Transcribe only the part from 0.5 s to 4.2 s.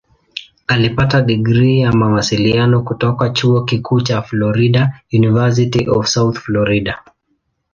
Alipata digrii ya Mawasiliano kutoka Chuo Kikuu